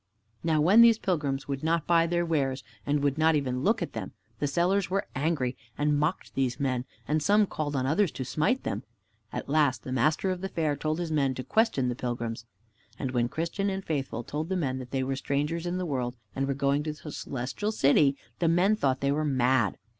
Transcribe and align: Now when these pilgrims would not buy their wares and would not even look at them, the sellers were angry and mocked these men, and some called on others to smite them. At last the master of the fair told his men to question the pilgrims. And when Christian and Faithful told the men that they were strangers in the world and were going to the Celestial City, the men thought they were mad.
Now 0.43 0.59
when 0.61 0.81
these 0.81 0.97
pilgrims 0.97 1.47
would 1.47 1.63
not 1.63 1.85
buy 1.85 2.07
their 2.07 2.25
wares 2.25 2.63
and 2.87 3.03
would 3.03 3.19
not 3.19 3.35
even 3.35 3.61
look 3.61 3.83
at 3.83 3.93
them, 3.93 4.13
the 4.39 4.47
sellers 4.47 4.89
were 4.89 5.05
angry 5.15 5.55
and 5.77 5.95
mocked 5.95 6.33
these 6.33 6.59
men, 6.59 6.85
and 7.07 7.21
some 7.21 7.45
called 7.45 7.75
on 7.75 7.85
others 7.85 8.09
to 8.13 8.25
smite 8.25 8.63
them. 8.63 8.81
At 9.31 9.47
last 9.47 9.83
the 9.83 9.91
master 9.91 10.31
of 10.31 10.41
the 10.41 10.49
fair 10.49 10.75
told 10.75 10.97
his 10.97 11.11
men 11.11 11.35
to 11.35 11.43
question 11.43 11.87
the 11.87 11.93
pilgrims. 11.93 12.45
And 12.97 13.11
when 13.11 13.29
Christian 13.29 13.69
and 13.69 13.85
Faithful 13.85 14.23
told 14.23 14.49
the 14.49 14.55
men 14.57 14.79
that 14.79 14.89
they 14.89 15.03
were 15.03 15.15
strangers 15.15 15.67
in 15.67 15.77
the 15.77 15.85
world 15.85 16.15
and 16.35 16.47
were 16.47 16.55
going 16.55 16.81
to 16.81 16.93
the 16.93 17.11
Celestial 17.11 17.71
City, 17.71 18.17
the 18.39 18.47
men 18.47 18.75
thought 18.75 19.01
they 19.01 19.11
were 19.11 19.23
mad. 19.23 19.77